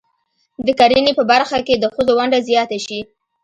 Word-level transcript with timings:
د 0.65 0.67
کرنې 0.79 1.11
په 1.17 1.23
برخه 1.31 1.57
کې 1.67 1.75
د 1.77 1.85
ښځو 1.95 2.13
ونډه 2.19 2.39
زیاته 2.47 2.77
شي. 2.85 2.99